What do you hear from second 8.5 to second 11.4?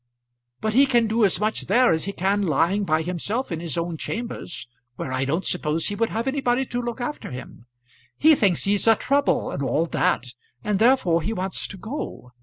he's a trouble and all that, and therefore he